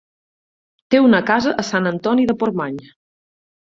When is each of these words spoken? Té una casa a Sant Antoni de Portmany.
Té 0.95 1.01
una 1.09 1.21
casa 1.29 1.53
a 1.65 1.67
Sant 1.69 1.91
Antoni 1.93 2.27
de 2.33 2.37
Portmany. 2.45 2.85